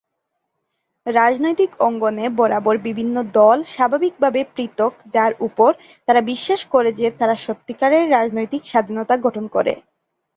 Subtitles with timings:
[1.05, 5.71] রাজনৈতিক অঙ্গনে বরাবর বিভিন্ন দল স্বাভাবিকভাবে পৃথক যার উপর
[6.07, 9.73] তারা বিশ্বাস করে যে তারা সত্যিকারের রাজনৈতিক স্বাধীনতা গঠন করে।